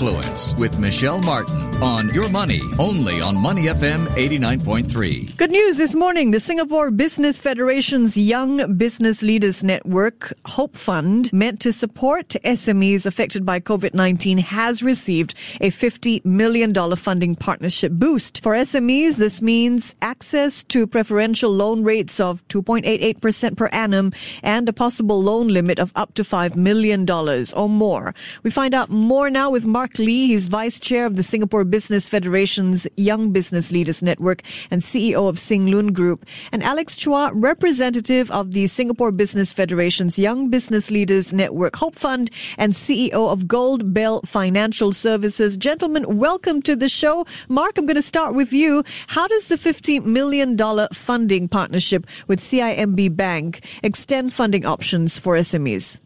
Influence 0.00 0.54
with 0.54 0.78
Michelle 0.78 1.20
Martin 1.20 1.60
on 1.82 2.08
Your 2.14 2.30
Money, 2.30 2.62
only 2.78 3.20
on 3.20 3.38
Money 3.38 3.64
FM 3.64 4.06
89.3. 4.06 5.36
Good 5.36 5.50
news 5.50 5.76
this 5.76 5.94
morning. 5.94 6.30
The 6.30 6.40
Singapore 6.40 6.90
Business 6.90 7.38
Federation's 7.38 8.16
Young 8.16 8.78
Business 8.78 9.22
Leaders 9.22 9.62
Network, 9.62 10.32
Hope 10.46 10.74
Fund, 10.74 11.30
meant 11.34 11.60
to 11.60 11.70
support 11.72 12.28
SMEs 12.42 13.04
affected 13.04 13.44
by 13.44 13.60
COVID-19, 13.60 14.38
has 14.38 14.82
received 14.82 15.34
a 15.60 15.68
$50 15.68 16.24
million 16.24 16.72
funding 16.96 17.36
partnership 17.36 17.92
boost. 17.92 18.42
For 18.42 18.54
SMEs, 18.54 19.18
this 19.18 19.42
means 19.42 19.96
access 20.00 20.62
to 20.64 20.86
preferential 20.86 21.52
loan 21.52 21.84
rates 21.84 22.20
of 22.20 22.46
2.88% 22.48 23.54
per 23.54 23.66
annum 23.66 24.12
and 24.42 24.66
a 24.66 24.72
possible 24.72 25.22
loan 25.22 25.48
limit 25.48 25.78
of 25.78 25.92
up 25.94 26.14
to 26.14 26.22
$5 26.22 26.56
million 26.56 27.06
or 27.10 27.68
more. 27.68 28.14
We 28.42 28.50
find 28.50 28.72
out 28.72 28.88
more 28.88 29.28
now 29.28 29.50
with 29.50 29.66
Mark 29.66 29.89
Lee. 29.98 30.28
He's 30.28 30.48
Vice 30.48 30.78
Chair 30.78 31.06
of 31.06 31.16
the 31.16 31.22
Singapore 31.22 31.64
Business 31.64 32.08
Federation's 32.08 32.86
Young 32.96 33.32
Business 33.32 33.72
Leaders 33.72 34.02
Network 34.02 34.42
and 34.70 34.82
CEO 34.82 35.28
of 35.28 35.38
Sing 35.38 35.66
Lun 35.66 35.92
Group. 35.92 36.24
And 36.52 36.62
Alex 36.62 36.96
Chua, 36.96 37.30
representative 37.34 38.30
of 38.30 38.52
the 38.52 38.66
Singapore 38.66 39.12
Business 39.12 39.52
Federation's 39.52 40.18
Young 40.18 40.48
Business 40.48 40.90
Leaders 40.90 41.32
Network 41.32 41.76
Hope 41.76 41.94
Fund 41.94 42.30
and 42.58 42.72
CEO 42.72 43.32
of 43.32 43.44
Goldbell 43.44 44.26
Financial 44.26 44.92
Services. 44.92 45.56
Gentlemen, 45.56 46.18
welcome 46.18 46.62
to 46.62 46.76
the 46.76 46.88
show. 46.88 47.26
Mark, 47.48 47.78
I'm 47.78 47.86
going 47.86 47.96
to 47.96 48.02
start 48.02 48.34
with 48.34 48.52
you. 48.52 48.84
How 49.08 49.26
does 49.28 49.48
the 49.48 49.56
$50 49.56 50.04
million 50.04 50.56
funding 50.92 51.48
partnership 51.48 52.06
with 52.26 52.40
CIMB 52.40 53.16
Bank 53.16 53.64
extend 53.82 54.32
funding 54.32 54.64
options 54.64 55.18
for 55.18 55.36
SMEs? 55.36 56.00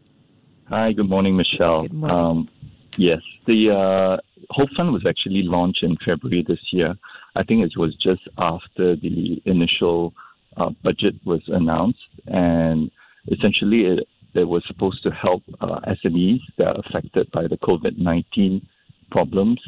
Hi, 0.67 0.93
good 0.93 1.07
morning, 1.07 1.37
Michelle. 1.37 1.81
Good 1.81 1.93
morning. 1.93 2.17
Um, 2.17 2.49
Yes, 2.97 3.21
the 3.45 3.71
uh, 3.71 4.17
Hope 4.49 4.69
Fund 4.75 4.93
was 4.93 5.05
actually 5.07 5.43
launched 5.43 5.83
in 5.83 5.97
February 6.05 6.45
this 6.47 6.59
year. 6.71 6.95
I 7.35 7.43
think 7.43 7.65
it 7.65 7.77
was 7.77 7.93
just 7.95 8.21
after 8.37 8.95
the 8.95 9.41
initial 9.45 10.13
uh, 10.55 10.69
budget 10.83 11.15
was 11.25 11.41
announced, 11.47 11.99
and 12.27 12.89
essentially 13.29 13.81
it, 13.85 14.07
it 14.33 14.45
was 14.45 14.63
supposed 14.67 15.03
to 15.03 15.11
help 15.11 15.43
uh, 15.59 15.79
SMEs 16.03 16.39
that 16.57 16.67
are 16.67 16.81
affected 16.87 17.29
by 17.31 17.47
the 17.47 17.57
COVID 17.57 17.97
19 17.97 18.65
problems. 19.11 19.59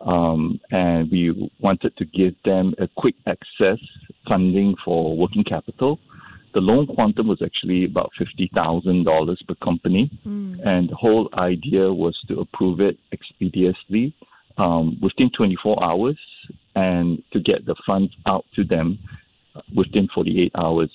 Um, 0.00 0.60
and 0.70 1.10
we 1.10 1.50
wanted 1.58 1.96
to 1.96 2.04
give 2.04 2.34
them 2.44 2.72
a 2.78 2.86
quick 2.96 3.16
access 3.26 3.78
funding 4.28 4.76
for 4.84 5.16
working 5.16 5.42
capital 5.42 5.98
the 6.58 6.62
loan 6.62 6.88
quantum 6.88 7.28
was 7.28 7.40
actually 7.40 7.84
about 7.84 8.10
$50,000 8.20 9.36
per 9.46 9.54
company. 9.64 10.10
Mm. 10.26 10.66
And 10.66 10.90
the 10.90 10.96
whole 10.96 11.28
idea 11.34 11.92
was 11.92 12.18
to 12.26 12.40
approve 12.40 12.80
it 12.80 12.98
expeditiously 13.12 14.12
um, 14.56 14.98
within 15.00 15.30
24 15.36 15.84
hours 15.84 16.18
and 16.74 17.22
to 17.32 17.38
get 17.38 17.64
the 17.64 17.76
funds 17.86 18.12
out 18.26 18.44
to 18.56 18.64
them 18.64 18.98
within 19.76 20.08
48 20.12 20.50
hours. 20.56 20.90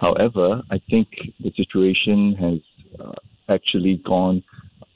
However, 0.00 0.62
I 0.72 0.80
think 0.90 1.06
the 1.38 1.52
situation 1.56 2.34
has 2.34 2.58
uh, 2.98 3.12
actually 3.48 4.02
gone 4.04 4.42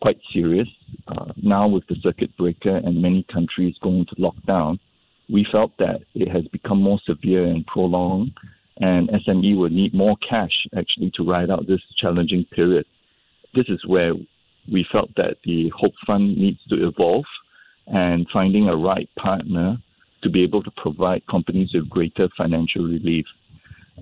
quite 0.01 0.19
serious. 0.33 0.69
Uh, 1.07 1.33
now, 1.41 1.69
with 1.69 1.87
the 1.87 1.95
circuit 2.03 2.37
breaker 2.37 2.77
and 2.77 3.01
many 3.01 3.25
countries 3.33 3.77
going 3.81 4.07
to 4.07 4.17
lockdown, 4.17 4.81
we 5.31 5.47
felt 5.53 5.71
that 5.79 6.01
it 6.17 6.29
has 6.29 6.43
become 6.49 6.83
more 6.83 6.99
severe 7.07 7.45
and 7.45 7.65
prolonged 7.67 8.33
and 8.83 9.09
SME 9.11 9.57
will 9.57 9.71
need 9.71 9.95
more 9.95 10.17
cash 10.29 10.67
actually 10.77 11.13
to 11.15 11.23
ride 11.23 11.51
out 11.51 11.69
this 11.69 11.81
challenging 11.97 12.45
period. 12.47 12.85
This 13.55 13.67
is 13.69 13.81
where 13.87 14.13
we 14.71 14.85
felt 14.91 15.11
that 15.17 15.37
the 15.45 15.69
Hope 15.69 15.95
Fund 16.05 16.37
needs 16.37 16.59
to 16.69 16.89
evolve 16.89 17.25
and 17.87 18.27
finding 18.33 18.69
a 18.69 18.77
right 18.77 19.09
partner 19.17 19.77
to 20.25 20.31
be 20.31 20.43
able 20.43 20.65
to 20.65 20.71
provide 20.77 21.23
companies 21.31 21.71
with 21.73 21.89
greater 21.89 22.29
financial 22.37 22.83
relief. 22.83 23.25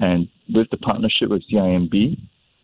And 0.01 0.29
with 0.49 0.69
the 0.71 0.79
partnership 0.79 1.29
with 1.29 1.43
CIMB, 1.53 2.19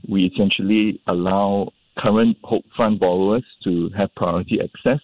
we 0.09 0.25
essentially 0.25 1.00
allow 1.09 1.72
current 1.99 2.38
Hope 2.44 2.65
Fund 2.78 2.99
borrowers 2.99 3.44
to 3.65 3.91
have 3.97 4.15
priority 4.15 4.59
access 4.62 5.00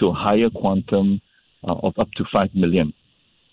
to 0.00 0.08
a 0.08 0.12
higher 0.12 0.50
quantum 0.50 1.20
uh, 1.62 1.74
of 1.82 1.96
up 1.96 2.08
to 2.16 2.24
5 2.32 2.54
million. 2.54 2.92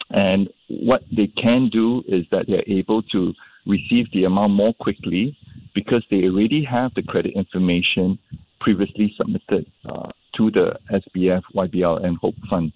And 0.09 0.49
what 0.69 1.01
they 1.15 1.27
can 1.27 1.69
do 1.71 2.03
is 2.07 2.25
that 2.31 2.45
they're 2.47 2.63
able 2.67 3.01
to 3.03 3.33
receive 3.65 4.05
the 4.13 4.23
amount 4.23 4.53
more 4.53 4.73
quickly 4.73 5.37
because 5.75 6.03
they 6.09 6.23
already 6.23 6.63
have 6.63 6.93
the 6.95 7.03
credit 7.03 7.33
information 7.35 8.17
previously 8.59 9.13
submitted 9.17 9.69
uh, 9.87 10.09
to 10.35 10.51
the 10.51 10.73
SBF, 10.91 11.41
YBL, 11.55 12.05
and 12.05 12.17
Hope 12.17 12.35
Fund. 12.49 12.71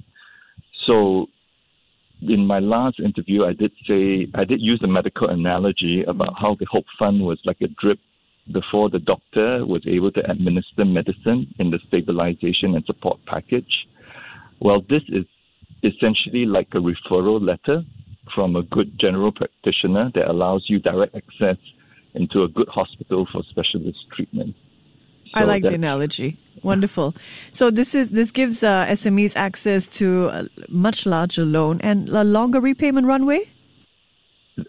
So, 0.86 1.28
in 2.22 2.46
my 2.46 2.59
last 2.59 3.00
interview, 3.00 3.46
I 3.46 3.53
did 3.53 3.72
say 3.88 4.28
I 4.36 4.44
did 4.44 4.62
use 4.62 4.80
a 4.84 4.88
medical 4.88 5.30
analogy 5.30 6.03
about 6.08 6.34
how 6.40 6.56
the 6.59 6.68
Hope 6.69 6.86
Fund 7.00 7.22
was 7.22 7.40
like 7.46 7.58
a 7.62 7.68
drip 7.81 8.00
before 8.52 8.90
the 8.90 9.00
doctor 9.00 9.66
was 9.66 9.81
able 9.88 10.12
to 10.12 10.30
administer 10.30 10.86
medicine 10.86 11.48
in 11.59 11.72
the 11.72 11.80
stabilization 11.88 12.75
and 12.75 12.86
support 12.86 13.19
package. 13.25 13.88
Well, 14.59 14.81
this 14.88 15.02
is 15.09 15.25
essentially 15.84 16.46
like 16.46 16.68
a 16.74 16.78
referral 16.78 17.46
letter 17.46 17.84
from 18.34 18.56
a 18.56 18.64
good 18.64 19.00
general 19.00 19.31
practitioner 19.31 20.12
that 20.16 20.30
allows 20.30 20.66
you 20.68 20.80
direct 20.80 21.16
access 21.16 21.58
into 22.14 22.44
a 22.44 22.47
good 22.47 22.68
hospital 22.68 23.28
for 23.31 23.44
specialist 23.50 24.00
treatment. 24.16 24.56
So 25.34 25.42
I 25.42 25.44
like 25.44 25.64
the 25.64 25.74
analogy. 25.74 26.38
Wonderful. 26.62 27.16
So 27.52 27.72
this 27.72 27.96
is 27.96 28.09
this 28.09 28.31
gives 28.31 28.64
uh, 28.64 28.86
SMEs 28.88 29.36
access 29.36 29.88
to 30.00 30.28
a 30.28 30.47
much 30.69 31.06
larger 31.06 31.46
loan 31.46 31.80
and 31.81 32.09
a 32.09 32.24
longer 32.24 32.59
repayment 32.59 33.08
runway. 33.08 33.50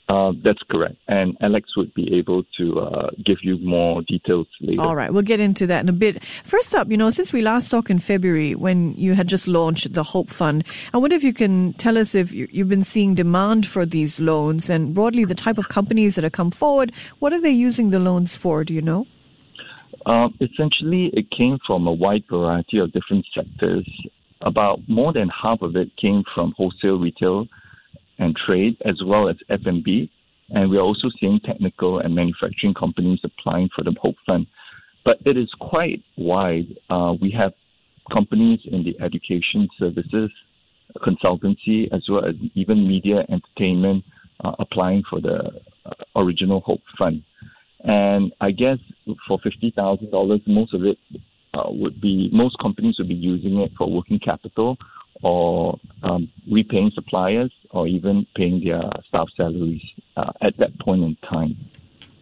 Uh, 0.08 0.32
that's 0.44 0.62
correct. 0.70 0.96
And 1.08 1.36
Alex 1.40 1.76
would 1.76 1.92
be 1.94 2.14
able 2.14 2.44
to 2.58 2.80
uh, 2.80 3.10
give 3.24 3.38
you 3.42 3.58
more 3.58 4.02
details 4.02 4.46
later. 4.60 4.82
All 4.82 4.96
right, 4.96 5.12
we'll 5.12 5.22
get 5.22 5.40
into 5.40 5.66
that 5.66 5.82
in 5.82 5.88
a 5.88 5.92
bit. 5.92 6.24
First 6.24 6.74
up, 6.74 6.90
you 6.90 6.96
know, 6.96 7.10
since 7.10 7.32
we 7.32 7.42
last 7.42 7.70
talked 7.70 7.90
in 7.90 7.98
February 7.98 8.54
when 8.54 8.94
you 8.94 9.14
had 9.14 9.28
just 9.28 9.48
launched 9.48 9.92
the 9.92 10.02
Hope 10.02 10.30
Fund, 10.30 10.64
I 10.92 10.98
wonder 10.98 11.16
if 11.16 11.24
you 11.24 11.32
can 11.32 11.72
tell 11.74 11.98
us 11.98 12.14
if 12.14 12.32
you've 12.32 12.68
been 12.68 12.84
seeing 12.84 13.14
demand 13.14 13.66
for 13.66 13.86
these 13.86 14.20
loans 14.20 14.68
and 14.70 14.94
broadly 14.94 15.24
the 15.24 15.34
type 15.34 15.58
of 15.58 15.68
companies 15.68 16.14
that 16.14 16.24
have 16.24 16.32
come 16.32 16.50
forward. 16.50 16.92
What 17.18 17.32
are 17.32 17.40
they 17.40 17.50
using 17.50 17.90
the 17.90 17.98
loans 17.98 18.36
for? 18.36 18.64
Do 18.64 18.74
you 18.74 18.82
know? 18.82 19.06
Uh, 20.06 20.28
essentially, 20.40 21.10
it 21.12 21.30
came 21.30 21.58
from 21.66 21.86
a 21.86 21.92
wide 21.92 22.24
variety 22.28 22.78
of 22.78 22.92
different 22.92 23.24
sectors. 23.34 23.88
About 24.40 24.80
more 24.88 25.12
than 25.12 25.28
half 25.28 25.62
of 25.62 25.76
it 25.76 25.96
came 25.96 26.24
from 26.34 26.52
wholesale 26.56 26.98
retail 26.98 27.46
and 28.18 28.36
trade, 28.46 28.76
as 28.84 29.00
well 29.04 29.28
as 29.28 29.36
F&B. 29.48 30.10
And 30.50 30.70
we 30.70 30.76
are 30.76 30.82
also 30.82 31.08
seeing 31.18 31.40
technical 31.40 32.00
and 32.00 32.14
manufacturing 32.14 32.74
companies 32.74 33.20
applying 33.24 33.70
for 33.74 33.82
the 33.84 33.94
Hope 34.00 34.16
Fund. 34.26 34.46
But 35.04 35.18
it 35.24 35.36
is 35.36 35.50
quite 35.58 36.02
wide. 36.16 36.76
Uh, 36.90 37.14
we 37.20 37.30
have 37.32 37.52
companies 38.12 38.60
in 38.64 38.84
the 38.84 38.94
education 39.02 39.68
services, 39.78 40.30
consultancy, 40.98 41.92
as 41.92 42.02
well 42.08 42.24
as 42.24 42.34
even 42.54 42.86
media 42.86 43.24
entertainment 43.30 44.04
uh, 44.44 44.52
applying 44.58 45.02
for 45.08 45.20
the 45.20 45.50
uh, 45.86 45.90
original 46.16 46.60
Hope 46.60 46.82
Fund. 46.98 47.22
And 47.84 48.32
I 48.40 48.50
guess 48.50 48.78
for 49.26 49.38
$50,000, 49.38 50.46
most 50.46 50.74
of 50.74 50.84
it 50.84 50.98
uh, 51.54 51.64
would 51.68 52.00
be, 52.00 52.30
most 52.32 52.56
companies 52.60 52.96
would 52.98 53.08
be 53.08 53.14
using 53.14 53.60
it 53.60 53.72
for 53.76 53.90
working 53.90 54.18
capital 54.18 54.76
or 55.22 55.78
um, 56.02 56.30
repaying 56.50 56.90
suppliers 56.94 57.52
or 57.70 57.86
even 57.86 58.26
paying 58.36 58.62
their 58.64 58.82
staff 59.08 59.28
salaries 59.36 59.82
uh, 60.16 60.32
at 60.40 60.56
that 60.58 60.78
point 60.80 61.02
in 61.02 61.16
time. 61.28 61.56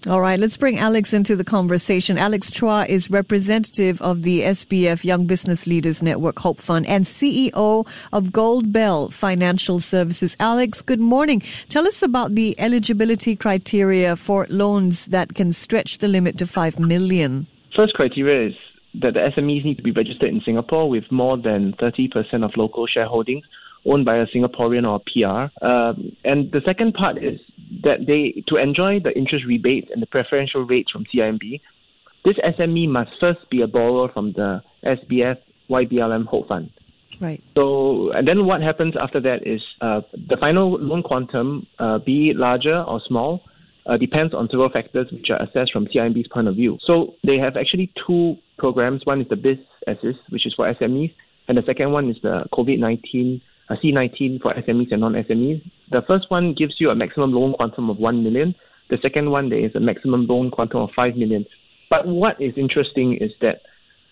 All 0.08 0.22
right, 0.22 0.38
let's 0.38 0.56
bring 0.56 0.78
Alex 0.78 1.12
into 1.12 1.36
the 1.36 1.44
conversation. 1.44 2.16
Alex 2.16 2.48
Chua 2.48 2.88
is 2.88 3.10
representative 3.10 4.00
of 4.00 4.22
the 4.22 4.40
SBF 4.40 5.04
Young 5.04 5.26
Business 5.26 5.66
Leaders 5.66 6.02
Network 6.02 6.38
Hope 6.38 6.58
Fund 6.58 6.86
and 6.86 7.04
CEO 7.04 7.86
of 8.10 8.32
Goldbell 8.32 9.12
Financial 9.12 9.78
Services. 9.78 10.38
Alex, 10.40 10.80
good 10.80 11.00
morning. 11.00 11.42
Tell 11.68 11.86
us 11.86 12.02
about 12.02 12.34
the 12.34 12.58
eligibility 12.58 13.36
criteria 13.36 14.16
for 14.16 14.46
loans 14.48 15.06
that 15.06 15.34
can 15.34 15.52
stretch 15.52 15.98
the 15.98 16.08
limit 16.08 16.38
to 16.38 16.46
5 16.46 16.80
million. 16.80 17.46
First 17.76 17.92
criteria 17.92 18.48
is 18.48 18.54
that 18.94 19.14
the 19.14 19.30
SMEs 19.36 19.64
need 19.64 19.76
to 19.76 19.82
be 19.82 19.92
registered 19.92 20.28
in 20.28 20.40
Singapore 20.44 20.88
with 20.88 21.04
more 21.10 21.36
than 21.36 21.74
30% 21.80 22.44
of 22.44 22.50
local 22.56 22.86
shareholdings 22.86 23.42
owned 23.86 24.04
by 24.04 24.16
a 24.16 24.26
Singaporean 24.26 24.86
or 24.86 24.96
a 24.96 25.50
PR. 25.50 25.64
Um, 25.64 26.16
and 26.24 26.52
the 26.52 26.60
second 26.64 26.94
part 26.94 27.16
is 27.18 27.40
that 27.82 28.06
they, 28.06 28.42
to 28.48 28.56
enjoy 28.56 29.00
the 29.00 29.16
interest 29.16 29.44
rebates 29.46 29.88
and 29.92 30.02
the 30.02 30.06
preferential 30.06 30.64
rates 30.64 30.90
from 30.90 31.04
CIMB, 31.14 31.60
this 32.24 32.36
SME 32.36 32.88
must 32.88 33.10
first 33.18 33.48
be 33.50 33.62
a 33.62 33.66
borrower 33.66 34.10
from 34.12 34.32
the 34.32 34.62
SBF 34.84 35.38
YBLN 35.70 36.26
Hope 36.26 36.48
Fund. 36.48 36.70
Right. 37.20 37.42
So, 37.54 38.12
and 38.12 38.26
then 38.26 38.46
what 38.46 38.62
happens 38.62 38.94
after 39.00 39.20
that 39.20 39.46
is 39.46 39.60
uh, 39.80 40.00
the 40.28 40.36
final 40.38 40.78
loan 40.78 41.02
quantum, 41.02 41.66
uh, 41.78 41.98
be 41.98 42.30
it 42.30 42.36
larger 42.36 42.82
or 42.82 43.00
small, 43.06 43.42
uh, 43.86 43.96
depends 43.96 44.34
on 44.34 44.48
several 44.50 44.70
factors 44.70 45.08
which 45.10 45.28
are 45.30 45.42
assessed 45.42 45.72
from 45.72 45.86
CIMB's 45.86 46.28
point 46.28 46.48
of 46.48 46.54
view. 46.54 46.78
So 46.84 47.14
they 47.24 47.38
have 47.38 47.56
actually 47.56 47.92
two 48.06 48.36
programs. 48.60 49.04
One 49.04 49.20
is 49.20 49.28
the 49.28 49.36
Biz 49.36 49.58
Assist, 49.88 50.20
which 50.28 50.46
is 50.46 50.54
for 50.54 50.72
SMEs, 50.74 51.12
and 51.48 51.58
the 51.58 51.62
second 51.66 51.90
one 51.92 52.08
is 52.10 52.16
the 52.22 52.44
COVID 52.52 52.78
19 52.78 53.40
uh, 53.70 53.76
C19 53.82 54.42
for 54.42 54.52
SMEs 54.54 54.92
and 54.92 55.00
non 55.00 55.14
SMEs. 55.14 55.62
The 55.90 56.02
first 56.06 56.30
one 56.30 56.54
gives 56.54 56.74
you 56.78 56.90
a 56.90 56.94
maximum 56.94 57.32
loan 57.32 57.54
quantum 57.54 57.88
of 57.88 57.98
1 57.98 58.22
million. 58.22 58.54
The 58.90 58.98
second 59.00 59.30
one, 59.30 59.48
there 59.48 59.64
is 59.64 59.74
a 59.74 59.80
maximum 59.80 60.26
loan 60.26 60.50
quantum 60.50 60.80
of 60.80 60.90
5 60.94 61.16
million. 61.16 61.46
But 61.88 62.06
what 62.06 62.40
is 62.40 62.52
interesting 62.56 63.16
is 63.16 63.30
that, 63.40 63.62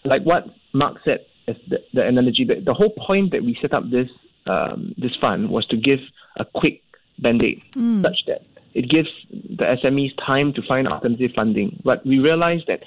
like 0.05 0.23
what 0.23 0.47
Mark 0.73 0.99
said 1.05 1.27
as 1.49 1.57
the, 1.69 1.79
the 1.93 2.07
analogy, 2.07 2.45
the, 2.45 2.61
the 2.65 2.75
whole 2.75 2.93
point 3.07 3.33
that 3.33 3.43
we 3.43 3.59
set 3.61 3.73
up 3.73 3.91
this 3.91 4.09
um, 4.47 4.95
this 4.97 5.13
fund 5.21 5.51
was 5.51 5.67
to 5.67 5.77
give 5.77 5.99
a 6.39 6.45
quick 6.45 6.83
band-aid 7.19 7.61
mm. 7.75 8.03
such 8.03 8.25
that 8.27 8.43
it 8.75 8.89
gives 8.89 9.09
the 9.31 9.77
SMEs 9.83 10.13
time 10.25 10.53
to 10.55 10.63
find 10.63 10.89
alternative 10.89 11.33
funding. 11.35 11.81
But 11.85 12.07
we 12.07 12.19
realized 12.19 12.65
that 12.69 12.81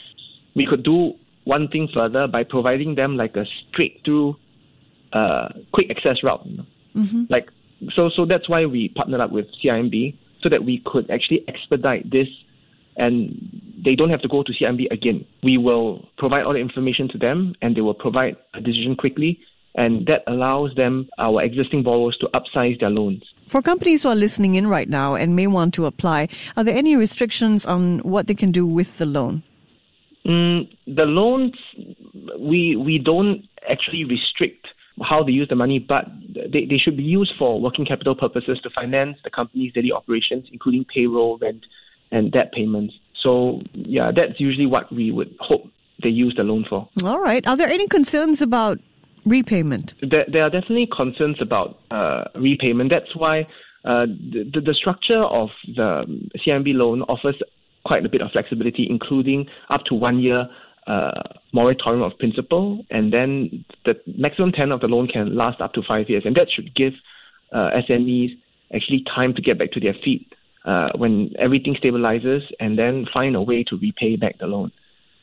we 0.55 0.65
could 0.65 0.83
do 0.83 1.13
one 1.43 1.67
thing 1.67 1.87
further 1.93 2.27
by 2.27 2.43
providing 2.43 2.95
them 2.95 3.17
like 3.17 3.35
a 3.35 3.45
straight 3.69 4.01
through 4.05 4.35
uh, 5.13 5.49
quick 5.73 5.89
access 5.89 6.23
route. 6.23 6.45
Mm-hmm. 6.95 7.23
Like 7.29 7.49
so 7.95 8.09
so 8.15 8.25
that's 8.25 8.47
why 8.47 8.65
we 8.65 8.89
partnered 8.89 9.21
up 9.21 9.31
with 9.31 9.47
CIMB 9.63 10.15
so 10.41 10.49
that 10.49 10.63
we 10.63 10.81
could 10.85 11.09
actually 11.09 11.43
expedite 11.47 12.09
this 12.11 12.27
and 12.97 13.73
they 13.83 13.95
don't 13.95 14.09
have 14.09 14.21
to 14.21 14.27
go 14.27 14.43
to 14.43 14.51
CIMB 14.51 14.91
again. 14.91 15.25
We 15.43 15.57
will 15.57 16.07
provide 16.17 16.43
all 16.43 16.53
the 16.53 16.59
information 16.59 17.07
to 17.09 17.17
them 17.17 17.55
and 17.61 17.75
they 17.75 17.81
will 17.81 17.93
provide 17.93 18.35
a 18.53 18.61
decision 18.61 18.95
quickly 18.95 19.39
and 19.75 20.05
that 20.07 20.23
allows 20.27 20.75
them, 20.75 21.09
our 21.17 21.41
existing 21.41 21.83
borrowers, 21.83 22.17
to 22.19 22.27
upsize 22.33 22.79
their 22.79 22.89
loans. 22.89 23.23
For 23.47 23.61
companies 23.61 24.03
who 24.03 24.09
are 24.09 24.15
listening 24.15 24.55
in 24.55 24.67
right 24.67 24.89
now 24.89 25.15
and 25.15 25.35
may 25.35 25.47
want 25.47 25.73
to 25.75 25.85
apply, 25.85 26.27
are 26.57 26.63
there 26.63 26.75
any 26.75 26.95
restrictions 26.95 27.65
on 27.65 27.99
what 27.99 28.27
they 28.27 28.35
can 28.35 28.51
do 28.51 28.65
with 28.65 28.97
the 28.97 29.05
loan? 29.05 29.43
Mm, 30.25 30.69
the 30.87 31.03
loans, 31.05 31.53
we 32.39 32.75
we 32.75 32.99
don't 32.99 33.47
actually 33.69 34.03
restrict 34.03 34.67
how 35.01 35.23
they 35.23 35.31
use 35.31 35.47
the 35.49 35.55
money, 35.55 35.79
but 35.79 36.05
they, 36.33 36.65
they 36.65 36.77
should 36.77 36.97
be 36.97 37.03
used 37.03 37.33
for 37.39 37.59
working 37.59 37.85
capital 37.85 38.15
purposes 38.15 38.59
to 38.61 38.69
finance 38.69 39.17
the 39.23 39.29
company's 39.29 39.73
daily 39.73 39.91
operations, 39.91 40.47
including 40.51 40.85
payroll, 40.93 41.37
rent, 41.39 41.65
and 42.11 42.31
debt 42.31 42.51
payments. 42.53 42.93
So, 43.23 43.61
yeah, 43.73 44.11
that's 44.15 44.39
usually 44.39 44.65
what 44.65 44.91
we 44.91 45.11
would 45.11 45.35
hope 45.39 45.67
they 46.03 46.09
use 46.09 46.33
the 46.35 46.43
loan 46.43 46.65
for. 46.69 46.89
All 47.03 47.21
right. 47.21 47.45
Are 47.47 47.55
there 47.55 47.69
any 47.69 47.87
concerns 47.87 48.41
about 48.41 48.79
repayment? 49.25 49.93
There, 50.01 50.25
there 50.27 50.43
are 50.43 50.49
definitely 50.49 50.87
concerns 50.95 51.37
about 51.41 51.79
uh, 51.91 52.25
repayment. 52.35 52.89
That's 52.89 53.15
why 53.15 53.41
uh, 53.85 54.05
the, 54.05 54.61
the 54.63 54.73
structure 54.73 55.23
of 55.23 55.49
the 55.75 56.03
CIMB 56.45 56.75
loan 56.75 57.03
offers 57.03 57.35
quite 57.85 58.05
a 58.05 58.09
bit 58.09 58.21
of 58.21 58.31
flexibility, 58.31 58.87
including 58.89 59.47
up 59.69 59.81
to 59.85 59.95
one 59.95 60.19
year 60.19 60.47
uh, 60.87 61.11
moratorium 61.53 62.01
of 62.01 62.17
principal, 62.17 62.83
and 62.89 63.13
then 63.13 63.63
the 63.85 63.93
maximum 64.17 64.51
tenor 64.51 64.75
of 64.75 64.81
the 64.81 64.87
loan 64.87 65.07
can 65.07 65.35
last 65.35 65.61
up 65.61 65.73
to 65.73 65.81
five 65.87 66.09
years, 66.09 66.23
and 66.25 66.35
that 66.35 66.47
should 66.53 66.73
give 66.75 66.93
uh, 67.53 67.69
SMEs 67.87 68.29
actually 68.73 69.03
time 69.13 69.33
to 69.33 69.41
get 69.41 69.59
back 69.59 69.71
to 69.71 69.79
their 69.79 69.95
feet 70.03 70.33
uh, 70.65 70.89
when 70.95 71.31
everything 71.37 71.75
stabilizes, 71.75 72.41
and 72.59 72.77
then 72.77 73.05
find 73.13 73.35
a 73.35 73.41
way 73.41 73.63
to 73.63 73.77
repay 73.77 74.15
back 74.15 74.37
the 74.39 74.47
loan. 74.47 74.71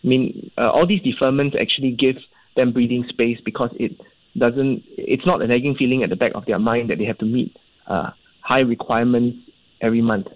I 0.04 0.06
mean, 0.06 0.50
uh, 0.56 0.70
all 0.70 0.86
these 0.86 1.02
deferments 1.02 1.60
actually 1.60 1.92
give 1.92 2.16
them 2.56 2.72
breathing 2.72 3.04
space 3.08 3.38
because 3.44 3.70
it 3.78 3.92
doesn't. 4.38 4.82
It's 4.96 5.26
not 5.26 5.42
a 5.42 5.46
nagging 5.46 5.74
feeling 5.76 6.02
at 6.02 6.10
the 6.10 6.16
back 6.16 6.32
of 6.34 6.44
their 6.46 6.58
mind 6.58 6.90
that 6.90 6.98
they 6.98 7.04
have 7.04 7.18
to 7.18 7.24
meet 7.24 7.56
uh, 7.86 8.10
high 8.42 8.60
requirements 8.60 9.38
every 9.80 10.02
month. 10.02 10.26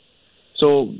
So 0.57 0.95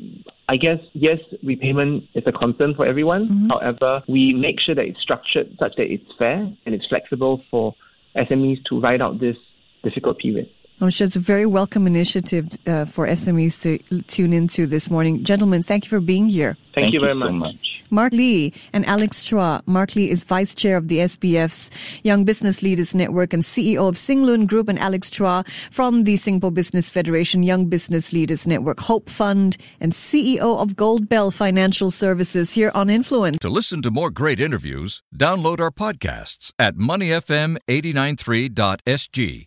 I 0.53 0.57
guess 0.57 0.81
yes, 0.93 1.19
repayment 1.43 2.05
is 2.13 2.25
a 2.27 2.33
concern 2.33 2.75
for 2.75 2.85
everyone. 2.85 3.27
Mm-hmm. 3.27 3.49
However, 3.49 4.03
we 4.07 4.35
make 4.35 4.61
sure 4.61 4.75
that 4.75 4.85
it's 4.85 5.01
structured 5.01 5.49
such 5.59 5.77
that 5.77 5.91
it's 5.91 6.05
fair 6.19 6.41
and 6.67 6.75
it's 6.75 6.87
flexible 6.89 7.43
for 7.51 7.75
SMEs 8.17 8.63
to 8.69 8.79
ride 8.79 9.01
out 9.01 9.19
this 9.19 9.37
difficult 9.83 10.19
period. 10.19 10.51
I'm 10.83 10.91
sure 10.91 11.05
it's 11.05 11.15
a 11.15 11.21
very 11.21 11.47
welcome 11.47 11.87
initiative 11.87 12.49
uh, 12.67 12.87
for 12.87 13.07
SMEs 13.07 13.63
to 13.63 13.79
tune 14.03 14.33
into 14.33 14.67
this 14.67 14.91
morning. 14.91 15.23
Gentlemen, 15.23 15.63
thank 15.63 15.85
you 15.85 15.89
for 15.89 16.01
being 16.01 16.29
here. 16.29 16.57
Thank, 16.75 16.87
thank 16.87 16.95
you 16.95 16.99
very 16.99 17.15
much. 17.15 17.31
Much. 17.31 17.85
Mark 17.91 18.13
Lee 18.13 18.53
and 18.73 18.85
Alex 18.87 19.23
Chua. 19.23 19.63
Mark 19.65 19.95
Lee 19.95 20.11
is 20.11 20.25
Vice 20.25 20.57
Chair 20.57 20.77
of 20.77 20.89
the 20.89 20.99
SBF's 20.99 21.71
Young 22.03 22.25
Business 22.25 22.65
Leaders 22.65 22.97
Network 22.97 23.33
and 23.33 23.45
CEO 23.45 23.89
of 23.89 23.97
Sing 23.97 24.25
Lun 24.25 24.45
Group, 24.45 24.69
and 24.69 24.77
Alex 24.77 25.09
Chua 25.09 25.49
from 25.71 26.03
the 26.03 26.17
Singapore 26.17 26.51
Business 26.51 26.91
Federation 26.91 27.45
Young 27.45 27.67
Business 27.67 28.13
Leaders 28.13 28.45
Network 28.45 28.81
Hope 28.81 29.09
Fund 29.09 29.57
and 29.79 29.93
CEO 29.93 30.61
of 30.61 30.75
Goldbell 30.75 31.33
Financial 31.33 31.93
Services 31.93 32.55
here 32.55 32.73
on 32.75 32.91
Influence. 32.91 33.39
To 33.39 33.51
listen 33.51 33.83
to 33.83 33.93
more 33.93 34.11
great 34.11 34.41
interviews, 34.41 35.05
download 35.17 35.61
our 35.61 35.71
podcasts 35.71 36.53
at 36.59 36.75
moneyfm893.sg 36.75 39.47